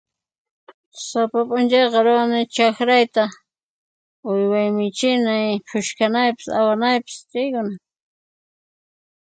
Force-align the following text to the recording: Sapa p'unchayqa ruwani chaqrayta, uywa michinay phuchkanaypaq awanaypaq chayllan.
Sapa 1.07 1.39
p'unchayqa 1.47 1.99
ruwani 2.05 2.39
chaqrayta, 2.55 3.23
uywa 4.31 4.59
michinay 4.77 5.47
phuchkanaypaq 5.67 6.47
awanaypaq 6.59 7.07
chayllan. 7.31 7.69